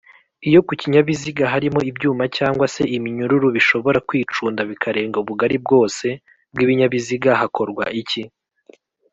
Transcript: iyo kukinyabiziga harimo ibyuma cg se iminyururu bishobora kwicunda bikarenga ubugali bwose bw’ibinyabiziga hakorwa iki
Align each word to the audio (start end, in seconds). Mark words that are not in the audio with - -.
iyo 0.47 0.59
kukinyabiziga 0.67 1.43
harimo 1.53 1.79
ibyuma 1.89 2.23
cg 2.35 2.57
se 2.73 2.83
iminyururu 2.97 3.47
bishobora 3.55 3.97
kwicunda 4.07 4.61
bikarenga 4.69 5.17
ubugali 5.23 5.57
bwose 5.65 6.07
bw’ibinyabiziga 6.53 7.29
hakorwa 7.41 7.85
iki 8.01 8.21